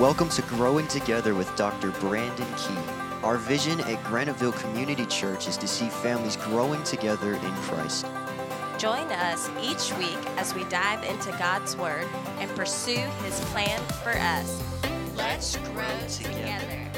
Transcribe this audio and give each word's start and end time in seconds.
Welcome 0.00 0.30
to 0.30 0.40
Growing 0.40 0.88
Together 0.88 1.34
with 1.34 1.54
Dr. 1.56 1.90
Brandon 1.90 2.46
Key. 2.56 2.74
Our 3.22 3.36
vision 3.36 3.80
at 3.80 4.02
Graniteville 4.02 4.58
Community 4.58 5.04
Church 5.04 5.46
is 5.46 5.58
to 5.58 5.68
see 5.68 5.90
families 5.90 6.36
growing 6.36 6.82
together 6.84 7.34
in 7.34 7.52
Christ. 7.56 8.06
Join 8.78 9.06
us 9.12 9.50
each 9.60 9.94
week 9.98 10.16
as 10.38 10.54
we 10.54 10.64
dive 10.64 11.04
into 11.04 11.30
God's 11.32 11.76
Word 11.76 12.06
and 12.38 12.50
pursue 12.56 12.96
His 13.22 13.38
plan 13.50 13.78
for 14.02 14.12
us. 14.12 14.62
Let's 15.16 15.56
grow 15.56 15.84
together. 16.08 16.90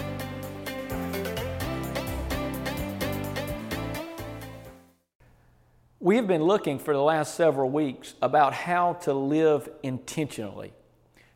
We 5.98 6.14
have 6.14 6.28
been 6.28 6.44
looking 6.44 6.78
for 6.78 6.94
the 6.94 7.02
last 7.02 7.34
several 7.34 7.68
weeks 7.68 8.14
about 8.22 8.54
how 8.54 8.92
to 8.92 9.12
live 9.12 9.68
intentionally. 9.82 10.72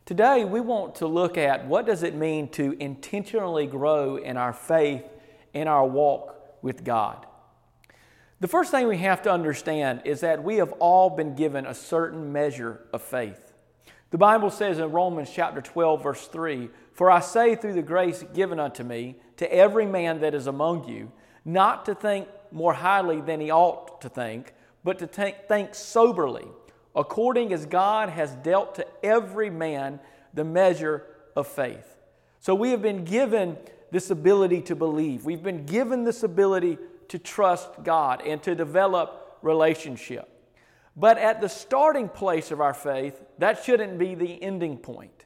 Today 0.07 0.45
we 0.45 0.61
want 0.61 0.95
to 0.95 1.05
look 1.05 1.37
at 1.37 1.67
what 1.67 1.85
does 1.85 2.01
it 2.01 2.15
mean 2.15 2.47
to 2.51 2.77
intentionally 2.79 3.67
grow 3.67 4.15
in 4.15 4.37
our 4.37 4.53
faith 4.53 5.03
in 5.53 5.67
our 5.67 5.85
walk 5.85 6.33
with 6.61 6.85
God. 6.85 7.25
The 8.39 8.47
first 8.47 8.71
thing 8.71 8.87
we 8.87 8.99
have 8.99 9.21
to 9.23 9.31
understand 9.33 10.03
is 10.05 10.21
that 10.21 10.41
we 10.41 10.55
have 10.59 10.71
all 10.79 11.09
been 11.09 11.35
given 11.35 11.65
a 11.65 11.73
certain 11.73 12.31
measure 12.31 12.79
of 12.93 13.01
faith. 13.01 13.53
The 14.11 14.17
Bible 14.17 14.49
says 14.49 14.79
in 14.79 14.93
Romans 14.93 15.29
chapter 15.29 15.59
12 15.59 16.03
verse 16.03 16.25
3, 16.27 16.69
"For 16.93 17.11
I 17.11 17.19
say 17.19 17.55
through 17.55 17.73
the 17.73 17.81
grace 17.81 18.23
given 18.33 18.61
unto 18.61 18.85
me 18.85 19.17
to 19.35 19.53
every 19.53 19.85
man 19.85 20.21
that 20.21 20.33
is 20.33 20.47
among 20.47 20.87
you, 20.87 21.11
not 21.43 21.83
to 21.83 21.93
think 21.93 22.29
more 22.49 22.75
highly 22.75 23.19
than 23.19 23.41
he 23.41 23.51
ought 23.51 23.99
to 23.99 24.07
think, 24.07 24.53
but 24.85 24.99
to 24.99 25.07
think 25.07 25.75
soberly, 25.75 26.47
according 26.97 27.53
as 27.53 27.65
God 27.65 28.09
has 28.09 28.33
dealt 28.35 28.75
to 28.75 28.87
every 29.03 29.51
man 29.51 29.99
the 30.33 30.43
measure 30.43 31.05
of 31.35 31.47
faith. 31.47 31.95
So 32.39 32.55
we 32.55 32.71
have 32.71 32.81
been 32.81 33.05
given 33.05 33.55
this 33.91 34.09
ability 34.09 34.61
to 34.63 34.75
believe. 34.75 35.23
We've 35.23 35.43
been 35.43 35.65
given 35.65 36.03
this 36.03 36.23
ability 36.23 36.79
to 37.09 37.19
trust 37.19 37.69
God 37.83 38.21
and 38.25 38.41
to 38.43 38.55
develop 38.55 39.37
relationship. 39.43 40.27
But 40.95 41.19
at 41.19 41.39
the 41.39 41.47
starting 41.47 42.09
place 42.09 42.49
of 42.49 42.59
our 42.59 42.73
faith, 42.73 43.21
that 43.37 43.63
shouldn't 43.63 43.99
be 43.99 44.15
the 44.15 44.41
ending 44.41 44.77
point. 44.77 45.25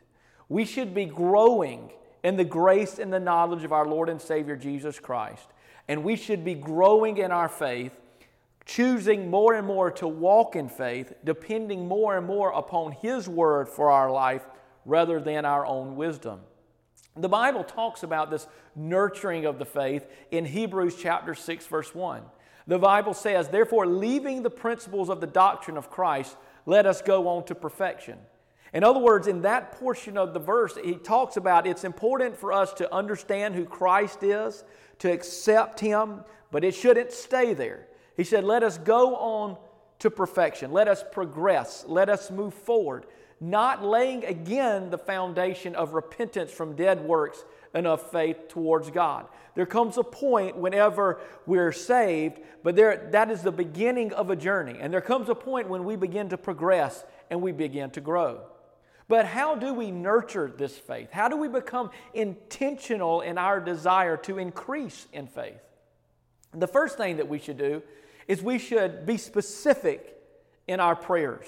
We 0.50 0.66
should 0.66 0.94
be 0.94 1.06
growing 1.06 1.92
in 2.24 2.36
the 2.36 2.44
grace 2.44 3.00
and 3.00 3.12
the 3.12 3.20
knowledge 3.20 3.64
of 3.64 3.72
our 3.72 3.88
Lord 3.88 4.09
and 4.09 4.22
Savior 4.22 4.58
Jesus 4.58 5.00
Christ. 5.00 5.48
And 5.88 6.03
we 6.03 6.18
should 6.18 6.44
be 6.44 6.53
growing 6.53 7.18
in 7.18 7.31
our 7.31 7.48
faith 7.48 8.01
choosing 8.66 9.30
more 9.30 9.54
and 9.54 9.66
more 9.66 9.92
to 9.92 10.08
walk 10.08 10.56
in 10.56 10.70
faith, 10.70 11.14
depending 11.23 11.88
more 11.88 12.17
and 12.17 12.26
more 12.26 12.52
upon 12.52 12.92
His 12.92 13.28
Word 13.28 13.68
for 13.68 13.90
our 13.90 14.12
life 14.12 14.45
rather 14.86 15.20
than 15.20 15.45
our 15.45 15.66
own 15.66 15.95
wisdom. 15.95 16.42
The 17.16 17.30
Bible 17.30 17.64
talks 17.64 18.03
about 18.03 18.31
this 18.31 18.48
nurturing 18.76 19.45
of 19.45 19.59
the 19.59 19.66
faith 19.66 20.08
in 20.31 20.45
Hebrews 20.45 20.95
chapter 20.95 21.36
6 21.36 21.68
verse 21.68 21.94
1. 21.94 22.23
The 22.68 22.80
Bible 22.80 23.14
says, 23.14 23.50
"Therefore 23.50 23.86
leaving 23.86 24.44
the 24.44 24.50
principles 24.50 25.09
of 25.09 25.20
the 25.20 25.28
doctrine 25.28 25.78
of 25.78 25.90
Christ, 25.90 26.38
let 26.66 26.86
us 26.86 27.02
go 27.02 27.28
on 27.28 27.44
to 27.46 27.56
perfection." 27.56 28.20
In 28.73 28.86
other 28.86 29.00
words, 29.00 29.28
in 29.28 29.42
that 29.42 29.73
portion 29.73 30.18
of 30.18 30.34
the 30.34 30.40
verse, 30.40 30.78
he 30.78 30.96
talks 30.96 31.36
about 31.36 31.68
it's 31.68 31.84
important 31.84 32.38
for 32.38 32.53
us 32.53 32.73
to 32.75 32.94
understand 32.94 33.56
who 33.56 33.66
Christ 33.66 34.23
is, 34.23 34.64
to 35.00 35.12
accept 35.12 35.81
him, 35.81 36.23
but 36.52 36.64
it 36.64 36.73
shouldn't 36.73 37.12
stay 37.12 37.53
there. 37.53 37.88
He 38.17 38.23
said, 38.23 38.44
Let 38.44 38.64
us 38.64 38.78
go 38.78 39.16
on 39.16 39.58
to 40.00 40.09
perfection. 40.09 40.72
Let 40.72 40.88
us 40.88 41.04
progress. 41.12 41.86
Let 41.88 42.09
us 42.09 42.31
move 42.31 42.53
forward. 42.53 43.06
Not 43.40 43.84
laying 43.84 44.23
again 44.26 44.90
the 44.90 44.98
foundation 44.98 45.76
of 45.76 45.94
repentance 45.94 46.52
from 46.52 46.76
dead 46.76 47.02
works 47.02 47.44
and 47.73 47.88
of 47.88 48.12
faith 48.12 48.48
towards 48.50 48.92
God. 48.92 49.28
There 49.56 49.66
comes 49.66 49.98
a 49.98 50.03
point 50.03 50.58
whenever 50.58 51.20
we're 51.46 51.72
saved, 51.72 52.40
but 52.63 52.75
there, 52.75 53.09
that 53.12 53.31
is 53.31 53.41
the 53.41 53.52
beginning 53.52 54.13
of 54.13 54.30
a 54.30 54.36
journey. 54.36 54.78
And 54.80 54.94
there 54.94 55.02
comes 55.02 55.30
a 55.30 55.36
point 55.36 55.69
when 55.69 55.86
we 55.86 55.96
begin 55.96 56.30
to 56.30 56.38
progress 56.38 57.03
and 57.30 57.41
we 57.41 57.52
begin 57.52 57.90
to 57.91 58.02
grow. 58.02 58.41
But 59.07 59.25
how 59.25 59.56
do 59.56 59.74
we 59.74 59.91
nurture 59.91 60.53
this 60.56 60.78
faith? 60.78 61.09
How 61.12 61.28
do 61.28 61.36
we 61.36 61.47
become 61.47 61.90
intentional 62.13 63.22
in 63.22 63.38
our 63.38 63.59
desire 63.59 64.18
to 64.18 64.38
increase 64.38 65.07
in 65.12 65.28
faith? 65.28 65.59
The 66.53 66.67
first 66.67 66.97
thing 66.97 67.17
that 67.17 67.28
we 67.28 67.39
should 67.39 67.57
do 67.57 67.81
is 68.28 68.41
we 68.41 68.59
should 68.59 69.06
be 69.06 69.17
specific 69.17 70.17
in 70.67 70.79
our 70.79 70.95
prayers. 70.95 71.47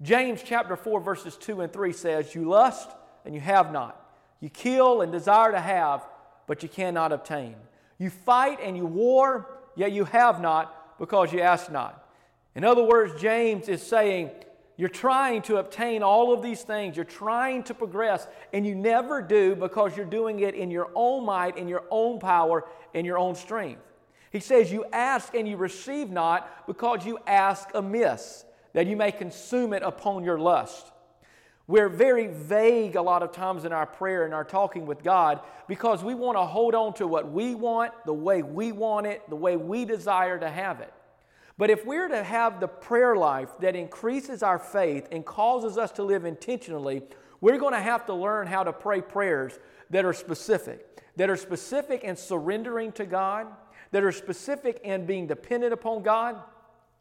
James 0.00 0.42
chapter 0.44 0.76
4, 0.76 1.00
verses 1.00 1.36
2 1.36 1.60
and 1.60 1.72
3 1.72 1.92
says, 1.92 2.34
You 2.34 2.48
lust 2.48 2.90
and 3.24 3.34
you 3.34 3.40
have 3.40 3.72
not. 3.72 3.98
You 4.40 4.48
kill 4.48 5.02
and 5.02 5.12
desire 5.12 5.52
to 5.52 5.60
have, 5.60 6.04
but 6.46 6.62
you 6.62 6.68
cannot 6.68 7.12
obtain. 7.12 7.54
You 7.98 8.10
fight 8.10 8.58
and 8.60 8.76
you 8.76 8.86
war, 8.86 9.48
yet 9.76 9.92
you 9.92 10.04
have 10.04 10.40
not 10.40 10.98
because 10.98 11.32
you 11.32 11.40
ask 11.40 11.70
not. 11.70 12.08
In 12.54 12.64
other 12.64 12.82
words, 12.82 13.20
James 13.20 13.68
is 13.68 13.82
saying, 13.82 14.30
You're 14.76 14.88
trying 14.88 15.42
to 15.42 15.58
obtain 15.58 16.02
all 16.02 16.32
of 16.32 16.42
these 16.42 16.62
things. 16.62 16.96
You're 16.96 17.04
trying 17.04 17.62
to 17.64 17.74
progress, 17.74 18.26
and 18.52 18.66
you 18.66 18.74
never 18.74 19.22
do 19.22 19.54
because 19.54 19.96
you're 19.96 20.04
doing 20.06 20.40
it 20.40 20.54
in 20.54 20.70
your 20.70 20.90
own 20.94 21.24
might, 21.24 21.56
in 21.56 21.68
your 21.68 21.84
own 21.90 22.18
power, 22.18 22.64
in 22.92 23.04
your 23.04 23.18
own 23.18 23.36
strength. 23.36 23.82
He 24.32 24.40
says, 24.40 24.72
You 24.72 24.86
ask 24.92 25.34
and 25.34 25.46
you 25.46 25.56
receive 25.56 26.10
not 26.10 26.66
because 26.66 27.04
you 27.04 27.18
ask 27.26 27.68
amiss, 27.74 28.44
that 28.72 28.86
you 28.86 28.96
may 28.96 29.12
consume 29.12 29.74
it 29.74 29.82
upon 29.82 30.24
your 30.24 30.38
lust. 30.38 30.90
We're 31.68 31.88
very 31.88 32.26
vague 32.26 32.96
a 32.96 33.02
lot 33.02 33.22
of 33.22 33.32
times 33.32 33.64
in 33.64 33.72
our 33.72 33.86
prayer 33.86 34.24
and 34.24 34.34
our 34.34 34.44
talking 34.44 34.84
with 34.84 35.04
God 35.04 35.40
because 35.68 36.02
we 36.02 36.14
want 36.14 36.36
to 36.36 36.42
hold 36.42 36.74
on 36.74 36.92
to 36.94 37.06
what 37.06 37.30
we 37.30 37.54
want, 37.54 37.92
the 38.04 38.12
way 38.12 38.42
we 38.42 38.72
want 38.72 39.06
it, 39.06 39.22
the 39.28 39.36
way 39.36 39.56
we 39.56 39.84
desire 39.84 40.38
to 40.38 40.50
have 40.50 40.80
it. 40.80 40.92
But 41.58 41.70
if 41.70 41.86
we're 41.86 42.08
to 42.08 42.24
have 42.24 42.58
the 42.58 42.66
prayer 42.66 43.14
life 43.14 43.50
that 43.60 43.76
increases 43.76 44.42
our 44.42 44.58
faith 44.58 45.06
and 45.12 45.24
causes 45.24 45.78
us 45.78 45.92
to 45.92 46.02
live 46.02 46.24
intentionally, 46.24 47.02
we're 47.40 47.58
going 47.58 47.74
to 47.74 47.80
have 47.80 48.06
to 48.06 48.14
learn 48.14 48.46
how 48.46 48.64
to 48.64 48.72
pray 48.72 49.00
prayers 49.00 49.58
that 49.90 50.04
are 50.04 50.12
specific, 50.12 51.00
that 51.16 51.30
are 51.30 51.36
specific 51.36 52.02
in 52.02 52.16
surrendering 52.16 52.90
to 52.92 53.04
God, 53.04 53.46
that 53.92 54.02
are 54.02 54.12
specific 54.12 54.80
and 54.84 55.06
being 55.06 55.26
dependent 55.26 55.72
upon 55.72 56.02
God 56.02 56.36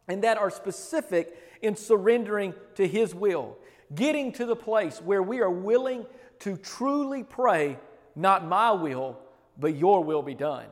and 0.08 0.24
that 0.24 0.38
are 0.38 0.52
specific 0.52 1.38
in 1.62 1.76
surrendering 1.76 2.54
to 2.76 2.88
His 2.88 3.16
will. 3.16 3.58
Getting 3.96 4.32
to 4.34 4.46
the 4.46 4.56
place 4.56 5.02
where 5.02 5.24
we 5.24 5.40
are 5.40 5.50
willing 5.50 6.06
to 6.40 6.58
truly 6.58 7.24
pray, 7.24 7.78
not 8.16 8.46
my 8.46 8.72
will, 8.72 9.18
but 9.58 9.76
your 9.76 10.04
will 10.04 10.22
be 10.22 10.34
done. 10.34 10.66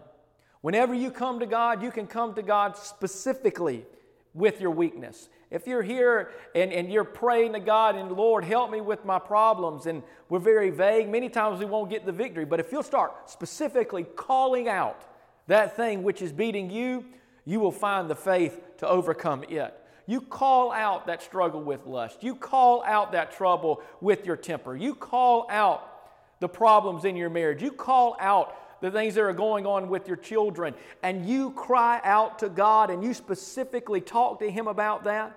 Whenever 0.62 0.94
you 0.94 1.09
come 1.09 1.40
to 1.40 1.46
God, 1.46 1.81
you 1.81 1.91
can 1.91 2.06
come 2.06 2.34
to 2.35 2.41
God 2.41 2.75
specifically 2.75 3.85
with 4.34 4.59
your 4.59 4.72
weakness. 4.72 5.29
If 5.52 5.68
you're 5.68 5.84
here 5.84 6.31
and, 6.53 6.72
and 6.72 6.91
you're 6.91 7.03
praying 7.03 7.53
to 7.53 7.59
God 7.59 7.96
and 7.96 8.12
Lord, 8.12 8.44
help 8.44 8.69
me 8.69 8.81
with 8.81 9.06
my 9.06 9.19
problems, 9.19 9.85
and 9.85 10.03
we're 10.28 10.40
very 10.40 10.69
vague, 10.69 11.09
many 11.09 11.29
times 11.29 11.59
we 11.59 11.66
won't 11.66 11.90
get 11.90 12.06
the 12.06 12.12
victory. 12.12 12.46
But 12.46 12.59
if 12.59 12.72
you'll 12.72 12.84
start 12.84 13.29
specifically 13.29 14.03
calling 14.03 14.68
out 14.68 15.06
that 15.49 15.75
thing 15.75 16.03
which 16.03 16.21
is 16.21 16.31
beating 16.31 16.69
you, 16.69 17.05
you 17.43 17.59
will 17.59 17.71
find 17.71 18.09
the 18.09 18.15
faith 18.15 18.61
to 18.77 18.87
overcome 18.87 19.43
it. 19.49 19.73
You 20.05 20.21
call 20.21 20.71
out 20.71 21.07
that 21.07 21.21
struggle 21.21 21.61
with 21.61 21.85
lust. 21.85 22.23
You 22.23 22.35
call 22.35 22.83
out 22.83 23.11
that 23.11 23.31
trouble 23.31 23.81
with 23.99 24.25
your 24.25 24.37
temper. 24.37 24.75
You 24.75 24.95
call 24.95 25.47
out 25.49 26.39
the 26.39 26.47
problems 26.47 27.03
in 27.03 27.15
your 27.15 27.29
marriage. 27.29 27.61
You 27.61 27.71
call 27.71 28.15
out 28.19 28.55
the 28.81 28.91
things 28.91 29.15
that 29.15 29.21
are 29.21 29.33
going 29.33 29.65
on 29.65 29.89
with 29.89 30.07
your 30.07 30.17
children. 30.17 30.73
And 31.01 31.27
you 31.27 31.51
cry 31.51 31.99
out 32.03 32.39
to 32.39 32.49
God 32.49 32.91
and 32.91 33.03
you 33.03 33.13
specifically 33.13 34.01
talk 34.01 34.39
to 34.39 34.49
Him 34.49 34.67
about 34.67 35.03
that, 35.05 35.35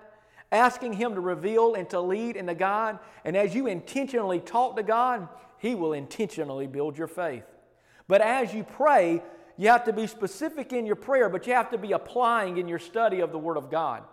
asking 0.51 0.93
Him 0.93 1.15
to 1.15 1.21
reveal 1.21 1.73
and 1.73 1.89
to 1.89 1.99
lead 1.99 2.37
and 2.37 2.47
to 2.47 2.55
guide. 2.55 2.99
And 3.25 3.35
as 3.35 3.55
you 3.55 3.65
intentionally 3.65 4.39
talk 4.39 4.75
to 4.75 4.83
God, 4.83 5.27
He 5.57 5.73
will 5.73 5.93
intentionally 5.93 6.67
build 6.67 6.97
your 6.99 7.07
faith. 7.07 7.45
But 8.07 8.21
as 8.21 8.53
you 8.53 8.63
pray, 8.63 9.23
you 9.57 9.69
have 9.69 9.85
to 9.85 9.93
be 9.93 10.07
specific 10.07 10.73
in 10.73 10.85
your 10.85 10.95
prayer, 10.95 11.29
but 11.29 11.45
you 11.45 11.53
have 11.53 11.69
to 11.71 11.77
be 11.77 11.91
applying 11.91 12.57
in 12.57 12.67
your 12.67 12.79
study 12.79 13.19
of 13.19 13.31
the 13.31 13.37
Word 13.37 13.57
of 13.57 13.69
God. 13.69 14.03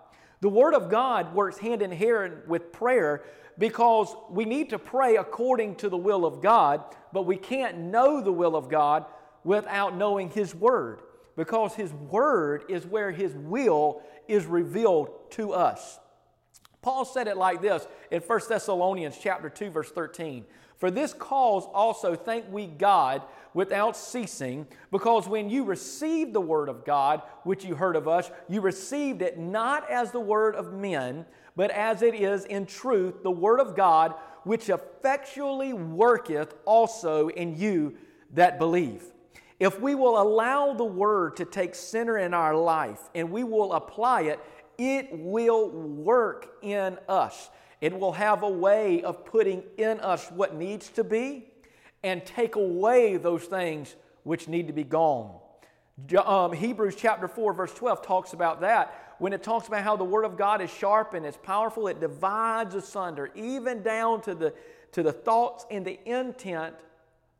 The 0.40 0.48
Word 0.48 0.74
of 0.74 0.90
God 0.90 1.34
works 1.34 1.58
hand 1.58 1.82
in 1.82 1.92
hand 1.92 2.34
with 2.46 2.72
prayer 2.72 3.24
because 3.58 4.14
we 4.30 4.44
need 4.44 4.70
to 4.70 4.78
pray 4.78 5.16
according 5.16 5.76
to 5.76 5.88
the 5.88 5.96
will 5.96 6.24
of 6.24 6.42
God, 6.42 6.82
but 7.12 7.26
we 7.26 7.36
can't 7.36 7.78
know 7.78 8.20
the 8.20 8.32
will 8.32 8.56
of 8.56 8.68
God 8.68 9.04
without 9.44 9.96
knowing 9.96 10.30
His 10.30 10.54
Word 10.54 11.00
because 11.36 11.74
His 11.74 11.92
Word 11.92 12.64
is 12.68 12.86
where 12.86 13.10
His 13.10 13.34
will 13.34 14.02
is 14.28 14.46
revealed 14.46 15.30
to 15.32 15.52
us. 15.52 15.98
Paul 16.82 17.04
said 17.04 17.28
it 17.28 17.36
like 17.36 17.60
this 17.60 17.86
in 18.10 18.20
1 18.20 18.40
Thessalonians 18.48 19.18
chapter 19.20 19.50
2 19.50 19.70
verse 19.70 19.90
13. 19.90 20.44
For 20.78 20.90
this 20.90 21.12
cause 21.12 21.64
also 21.74 22.14
thank 22.14 22.50
we 22.50 22.66
God 22.66 23.22
without 23.54 23.96
ceasing, 23.96 24.66
because 24.90 25.28
when 25.28 25.50
you 25.50 25.64
received 25.64 26.32
the 26.32 26.40
word 26.40 26.68
of 26.68 26.84
God, 26.84 27.22
which 27.44 27.64
you 27.64 27.74
heard 27.74 27.96
of 27.96 28.08
us, 28.08 28.30
you 28.48 28.60
received 28.60 29.22
it 29.22 29.38
not 29.38 29.90
as 29.90 30.10
the 30.12 30.20
word 30.20 30.54
of 30.54 30.72
men, 30.72 31.24
but 31.56 31.70
as 31.72 32.02
it 32.02 32.14
is 32.14 32.44
in 32.46 32.64
truth 32.66 33.22
the 33.22 33.30
Word 33.30 33.60
of 33.60 33.76
God, 33.76 34.14
which 34.44 34.70
effectually 34.70 35.72
worketh 35.72 36.54
also 36.64 37.28
in 37.28 37.56
you 37.56 37.96
that 38.32 38.58
believe. 38.58 39.04
If 39.58 39.78
we 39.78 39.94
will 39.94 40.20
allow 40.20 40.72
the 40.72 40.84
Word 40.84 41.36
to 41.36 41.44
take 41.44 41.74
center 41.74 42.16
in 42.16 42.32
our 42.32 42.56
life 42.56 43.10
and 43.14 43.30
we 43.30 43.44
will 43.44 43.74
apply 43.74 44.22
it, 44.22 44.40
it 44.78 45.08
will 45.12 45.68
work 45.68 46.48
in 46.62 46.98
us. 47.08 47.50
It 47.82 47.98
will 47.98 48.12
have 48.12 48.42
a 48.42 48.48
way 48.48 49.02
of 49.02 49.26
putting 49.26 49.62
in 49.76 50.00
us 50.00 50.30
what 50.30 50.54
needs 50.54 50.88
to 50.90 51.04
be 51.04 51.49
and 52.02 52.24
take 52.24 52.56
away 52.56 53.16
those 53.16 53.44
things 53.44 53.94
which 54.22 54.48
need 54.48 54.66
to 54.66 54.72
be 54.72 54.84
gone. 54.84 55.38
Um, 56.24 56.52
Hebrews 56.52 56.96
chapter 56.96 57.28
4, 57.28 57.52
verse 57.52 57.74
12 57.74 58.02
talks 58.02 58.32
about 58.32 58.60
that. 58.62 59.14
When 59.18 59.34
it 59.34 59.42
talks 59.42 59.68
about 59.68 59.82
how 59.82 59.96
the 59.96 60.04
Word 60.04 60.24
of 60.24 60.38
God 60.38 60.62
is 60.62 60.70
sharp 60.70 61.12
and 61.12 61.26
it's 61.26 61.36
powerful, 61.36 61.88
it 61.88 62.00
divides 62.00 62.74
asunder, 62.74 63.30
even 63.34 63.82
down 63.82 64.22
to 64.22 64.34
the, 64.34 64.54
to 64.92 65.02
the 65.02 65.12
thoughts 65.12 65.66
and 65.70 65.84
the 65.84 65.98
intent 66.06 66.74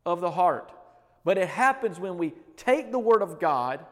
of 0.05 0.21
the 0.21 0.31
heart. 0.31 0.73
But 1.25 1.39
it 1.39 1.49
happens 1.49 1.99
when 1.99 2.19
we 2.19 2.35
take 2.57 2.93
the 2.93 2.99
Word 2.99 3.23
of 3.23 3.41
God 3.41 3.85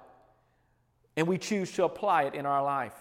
and 1.17 1.27
we 1.27 1.39
choose 1.39 1.73
to 1.73 1.85
apply 1.85 2.25
it 2.25 2.35
in 2.35 2.45
our 2.45 2.63
life. 2.63 2.95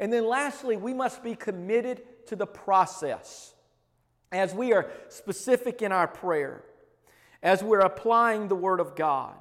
And 0.00 0.12
then 0.12 0.26
lastly, 0.26 0.76
we 0.76 0.94
must 0.94 1.22
be 1.22 1.34
committed 1.34 2.02
to 2.26 2.36
the 2.36 2.46
process. 2.46 3.54
As 4.32 4.54
we 4.54 4.72
are 4.72 4.90
specific 5.08 5.82
in 5.82 5.92
our 5.92 6.08
prayer, 6.08 6.64
as 7.42 7.62
we're 7.62 7.80
applying 7.80 8.48
the 8.48 8.54
Word 8.56 8.80
of 8.80 8.96
God, 8.96 9.36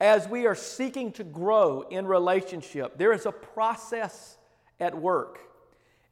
as 0.00 0.28
we 0.28 0.46
are 0.46 0.54
seeking 0.54 1.12
to 1.12 1.24
grow 1.24 1.82
in 1.82 2.06
relationship, 2.06 2.98
there 2.98 3.12
is 3.12 3.26
a 3.26 3.32
process 3.32 4.38
at 4.80 4.96
work. 4.96 5.38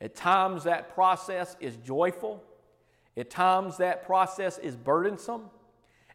At 0.01 0.15
times, 0.15 0.65
that 0.65 0.95
process 0.95 1.57
is 1.61 1.77
joyful. 1.77 2.43
At 3.17 3.31
times, 3.31 3.79
that 3.79 4.05
process 4.05 4.59
is 4.59 4.77
burdensome. 4.77 5.51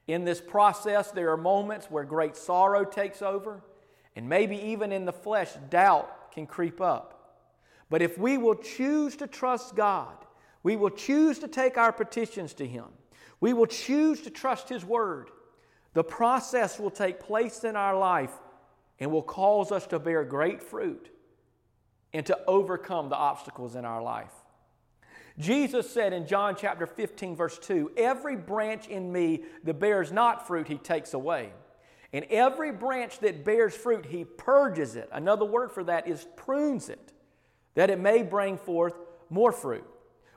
In 0.08 0.26
this 0.26 0.42
process, 0.42 1.12
there 1.12 1.32
are 1.32 1.38
moments 1.38 1.90
where 1.90 2.04
great 2.04 2.36
sorrow 2.36 2.84
takes 2.84 3.22
over, 3.22 3.64
and 4.16 4.28
maybe 4.28 4.58
even 4.58 4.92
in 4.92 5.06
the 5.06 5.14
flesh, 5.14 5.52
doubt 5.70 6.32
can 6.32 6.46
creep 6.46 6.82
up. 6.82 7.38
But 7.90 8.02
if 8.02 8.18
we 8.18 8.38
will 8.38 8.56
choose 8.56 9.16
to 9.18 9.28
trust 9.28 9.76
God, 9.76 10.16
we 10.64 10.76
will 10.76 10.90
choose 10.90 11.40
to 11.40 11.48
take 11.48 11.78
our 11.78 11.92
petitions 11.92 12.54
to 12.56 12.68
Him, 12.68 12.86
we 13.40 13.54
will 13.54 13.68
choose 13.68 14.22
to 14.22 14.30
trust 14.30 14.70
His 14.70 14.86
Word, 14.86 15.30
the 15.94 16.04
process 16.04 16.80
will 16.80 16.92
take 16.92 17.20
place 17.20 17.64
in 17.64 17.76
our 17.76 17.98
life 17.98 18.34
and 19.00 19.12
will 19.12 19.24
cause 19.24 19.72
us 19.72 19.88
to 19.88 20.00
bear 20.00 20.24
great 20.24 20.62
fruit 20.62 21.10
and 22.14 22.26
to 22.26 22.38
overcome 22.48 23.10
the 23.10 23.16
obstacles 23.16 23.76
in 23.76 23.86
our 23.86 24.02
life. 24.02 24.32
Jesus 25.40 25.90
said 25.90 26.14
in 26.14 26.28
John 26.28 26.56
chapter 26.58 26.86
15, 26.86 27.36
verse 27.36 27.58
2 27.58 27.92
Every 27.98 28.36
branch 28.36 28.88
in 28.88 29.12
me 29.12 29.44
that 29.64 29.80
bears 29.80 30.12
not 30.12 30.48
fruit, 30.48 30.68
he 30.68 30.78
takes 30.78 31.14
away. 31.14 31.52
And 32.14 32.26
every 32.26 32.72
branch 32.74 33.20
that 33.20 33.46
bears 33.46 33.76
fruit, 33.76 34.06
he 34.06 34.26
purges 34.26 34.96
it. 34.96 35.10
Another 35.14 35.46
word 35.46 35.72
for 35.72 35.84
that 35.86 36.08
is 36.08 36.28
prunes 36.36 36.90
it, 36.90 37.14
that 37.76 37.90
it 37.90 38.00
may 38.00 38.22
bring 38.22 38.58
forth 38.58 38.94
more 39.30 39.54
fruit. 39.54 39.86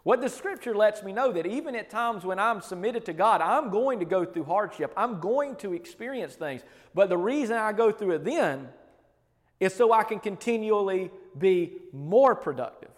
What 0.04 0.20
the 0.20 0.28
scripture 0.28 0.74
lets 0.74 1.02
me 1.02 1.12
know 1.12 1.32
that 1.32 1.46
even 1.46 1.74
at 1.74 1.88
times 1.88 2.24
when 2.24 2.38
I'm 2.38 2.60
submitted 2.60 3.06
to 3.06 3.14
God, 3.14 3.40
I'm 3.40 3.70
going 3.70 3.98
to 4.00 4.04
go 4.04 4.24
through 4.24 4.44
hardship. 4.44 4.92
I'm 4.96 5.18
going 5.18 5.56
to 5.56 5.72
experience 5.72 6.34
things. 6.34 6.62
But 6.94 7.08
the 7.08 7.16
reason 7.16 7.56
I 7.56 7.72
go 7.72 7.90
through 7.90 8.12
it 8.12 8.24
then 8.24 8.68
is 9.58 9.74
so 9.74 9.92
I 9.92 10.04
can 10.04 10.20
continually 10.20 11.10
be 11.38 11.78
more 11.92 12.34
productive. 12.34 12.90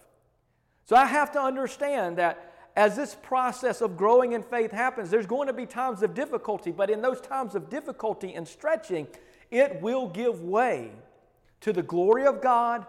So 0.84 0.96
I 0.96 1.06
have 1.06 1.30
to 1.32 1.40
understand 1.40 2.18
that 2.18 2.54
as 2.74 2.96
this 2.96 3.14
process 3.14 3.80
of 3.80 3.96
growing 3.96 4.32
in 4.32 4.42
faith 4.42 4.72
happens, 4.72 5.08
there's 5.08 5.26
going 5.26 5.46
to 5.46 5.52
be 5.52 5.64
times 5.64 6.02
of 6.02 6.12
difficulty, 6.12 6.72
but 6.72 6.90
in 6.90 7.02
those 7.02 7.20
times 7.20 7.54
of 7.54 7.70
difficulty 7.70 8.34
and 8.34 8.46
stretching, 8.46 9.06
it 9.52 9.80
will 9.80 10.08
give 10.08 10.42
way 10.42 10.90
to 11.60 11.72
the 11.72 11.82
glory 11.82 12.26
of 12.26 12.42
God 12.42 12.84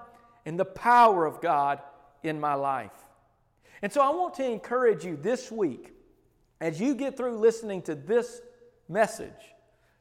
and 0.46 0.60
the 0.60 0.66
power 0.66 1.25
of 1.25 1.40
God 1.40 1.81
in 2.24 2.40
my 2.40 2.56
life. 2.56 2.92
And 3.81 3.91
so 3.91 4.01
I 4.01 4.09
want 4.09 4.33
to 4.35 4.45
encourage 4.45 5.06
you 5.06 5.18
this 5.18 5.51
week, 5.51 5.94
as 6.59 6.79
you 6.79 6.95
get 6.95 7.15
through 7.15 7.38
listening 7.38 7.81
to 7.83 7.95
this 7.95 8.41
message, 8.89 9.31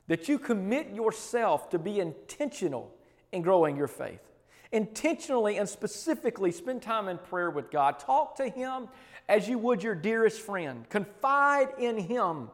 that 0.06 0.28
you 0.28 0.38
commit 0.38 0.94
yourself 0.94 1.70
to 1.70 1.78
be 1.78 2.00
intentional 2.00 2.94
in 3.32 3.43
growing 3.43 3.76
your 3.76 3.88
faith. 3.88 4.20
Intentionally 4.73 5.58
and 5.58 5.69
specifically 5.69 6.50
spend 6.50 6.82
time 6.82 7.08
in 7.08 7.19
prayer 7.19 7.50
with 7.50 7.70
God. 7.70 7.99
Talk 7.99 8.37
to 8.37 8.49
Him 8.49 8.88
as 9.28 9.49
you 9.49 9.58
would 9.58 9.82
your 9.82 9.94
dearest 9.94 10.40
friend. 10.40 10.88
Confide 10.88 11.69
in 11.78 11.99
Him 11.99 12.50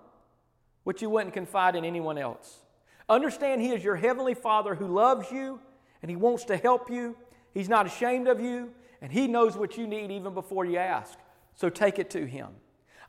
what 0.85 1.01
you 1.01 1.09
wouldn't 1.09 1.35
confide 1.35 1.77
in 1.77 1.85
anyone 1.85 2.19
else. 2.19 2.61
Understand 3.09 3.61
He 3.61 3.71
is 3.71 3.85
your 3.85 3.97
Heavenly 3.97 4.35
Father 4.35 4.75
who 4.75 4.89
loves 4.89 5.31
you 5.31 5.61
and 6.03 6.11
He 6.11 6.17
wants 6.17 6.45
to 6.47 6.57
help 6.57 6.91
you. 6.91 7.17
He's 7.55 7.69
not 7.69 7.87
ashamed 7.87 8.29
of 8.29 8.41
you 8.41 8.73
and 9.03 9.13
He 9.13 9.27
knows 9.27 9.57
what 9.57 9.77
you 9.77 9.87
need 9.87 10.11
even 10.11 10.33
before 10.33 10.65
you 10.65 10.79
ask. 10.79 11.19
So 11.55 11.69
take 11.69 11.99
it 11.99 12.09
to 12.11 12.25
Him. 12.25 12.49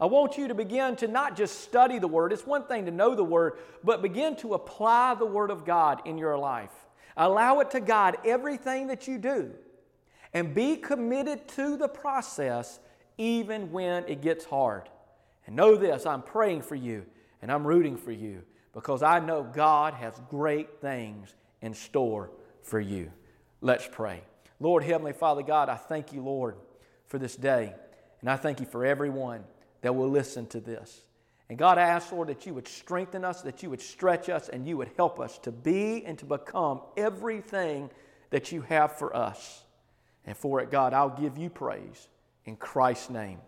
I 0.02 0.08
want 0.08 0.38
you 0.38 0.50
to 0.50 0.56
begin 0.56 0.98
to 0.98 1.08
not 1.08 1.38
just 1.38 1.62
study 1.62 2.00
the 2.00 2.08
Word, 2.08 2.34
it's 2.34 2.46
one 2.46 2.66
thing 2.66 2.86
to 2.86 2.92
know 2.92 3.16
the 3.16 3.24
Word, 3.24 3.60
but 3.84 4.02
begin 4.02 4.36
to 4.38 4.56
apply 4.56 5.14
the 5.14 5.26
Word 5.26 5.52
of 5.52 5.64
God 5.64 6.02
in 6.06 6.18
your 6.18 6.38
life. 6.38 6.74
Allow 7.16 7.60
it 7.60 7.72
to 7.72 7.80
guide 7.80 8.18
everything 8.26 8.88
that 8.88 9.08
you 9.08 9.18
do. 9.18 9.52
And 10.34 10.56
be 10.56 10.78
committed 10.78 11.48
to 11.50 11.78
the 11.78 11.88
process 11.88 12.80
even 13.20 13.72
when 13.72 14.04
it 14.08 14.22
gets 14.22 14.46
hard. 14.46 14.90
And 15.46 15.56
know 15.56 15.76
this 15.76 16.08
I'm 16.08 16.24
praying 16.24 16.64
for 16.64 16.76
you 16.76 17.06
and 17.42 17.52
I'm 17.52 17.66
rooting 17.66 17.98
for 17.98 18.12
you 18.12 18.42
because 18.74 19.04
I 19.04 19.20
know 19.20 19.44
God 19.44 19.94
has 19.94 20.20
great 20.30 20.82
things 20.82 21.36
in 21.62 21.76
store 21.76 22.32
for 22.64 22.80
you. 22.80 23.12
Let's 23.62 23.88
pray. 23.90 24.24
Lord, 24.64 24.84
Heavenly 24.84 25.12
Father 25.12 25.44
God, 25.44 25.68
I 25.68 25.76
thank 25.76 26.14
you, 26.14 26.22
Lord, 26.22 26.56
for 27.08 27.20
this 27.20 27.36
day. 27.36 27.76
And 28.22 28.30
I 28.30 28.38
thank 28.38 28.62
you 28.62 28.66
for 28.66 28.86
everyone 28.86 29.44
that 29.82 29.94
will 29.94 30.10
listen 30.10 30.48
to 30.48 30.62
this. 30.62 31.02
And 31.50 31.58
God, 31.58 31.78
I 31.78 31.82
ask, 31.82 32.10
Lord, 32.14 32.30
that 32.30 32.46
you 32.46 32.54
would 32.54 32.70
strengthen 32.70 33.26
us, 33.26 33.42
that 33.42 33.62
you 33.62 33.70
would 33.70 33.82
stretch 33.82 34.30
us, 34.30 34.48
and 34.48 34.66
you 34.66 34.78
would 34.78 34.90
help 34.96 35.20
us 35.20 35.38
to 35.40 35.52
be 35.52 36.06
and 36.06 36.18
to 36.20 36.26
become 36.26 36.80
everything 36.96 37.90
that 38.30 38.54
you 38.54 38.62
have 38.62 38.98
for 38.98 39.14
us. 39.14 39.64
And 40.26 40.38
for 40.38 40.62
it, 40.62 40.72
God, 40.72 40.94
I'll 40.94 41.10
give 41.10 41.38
you 41.38 41.50
praise. 41.50 42.08
In 42.46 42.56
Christ's 42.56 43.10
name, 43.10 43.40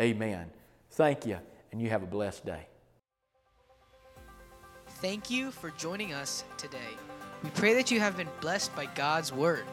amen. 0.00 0.50
Thank 0.90 1.26
you, 1.26 1.38
and 1.70 1.80
you 1.80 1.90
have 1.90 2.02
a 2.02 2.06
blessed 2.06 2.44
day. 2.44 2.66
Thank 5.00 5.30
you 5.30 5.52
for 5.52 5.70
joining 5.70 6.12
us 6.12 6.42
today. 6.56 6.78
We 7.44 7.50
pray 7.50 7.74
that 7.74 7.92
you 7.92 8.00
have 8.00 8.16
been 8.16 8.28
blessed 8.40 8.74
by 8.74 8.86
God's 8.86 9.32
Word. 9.32 9.64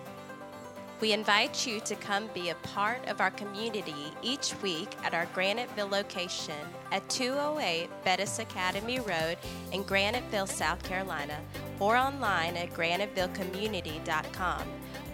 We 1.03 1.11
invite 1.11 1.67
you 1.67 1.81
to 1.81 1.95
come 1.97 2.29
be 2.33 2.51
a 2.51 2.55
part 2.55 3.09
of 3.09 3.19
our 3.19 3.31
community 3.31 4.13
each 4.21 4.53
week 4.61 4.87
at 5.03 5.13
our 5.13 5.25
Graniteville 5.35 5.91
location 5.91 6.55
at 6.93 7.09
208 7.09 7.89
Bettis 8.05 8.39
Academy 8.39 9.01
Road 9.01 9.37
in 9.73 9.83
Graniteville, 9.83 10.47
South 10.47 10.81
Carolina, 10.81 11.41
or 11.81 11.97
online 11.97 12.55
at 12.55 12.73
granitevillecommunity.com. 12.73 14.61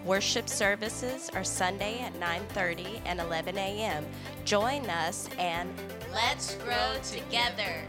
Worship 0.06 0.48
services 0.48 1.32
are 1.34 1.44
Sunday 1.44 2.02
at 2.02 2.14
9:30 2.20 3.02
and 3.06 3.20
11 3.20 3.58
a.m. 3.58 4.06
Join 4.46 4.88
us 4.92 5.28
and 5.40 5.74
let's 6.14 6.54
grow 6.58 7.00
together. 7.02 7.84